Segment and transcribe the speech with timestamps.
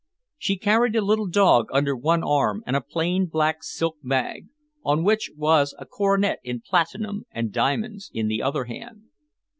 [0.39, 4.47] She carried a little dog under one arm and a plain black silk bag,
[4.83, 9.03] on which was a coronet in platinum and diamonds, in the other hand.